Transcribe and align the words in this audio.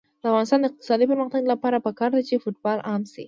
د 0.21 0.23
افغانستان 0.29 0.59
د 0.61 0.65
اقتصادي 0.69 1.05
پرمختګ 1.11 1.43
لپاره 1.53 1.83
پکار 1.87 2.09
ده 2.15 2.21
چې 2.27 2.41
فوټبال 2.43 2.77
عام 2.89 3.01
شي. 3.11 3.19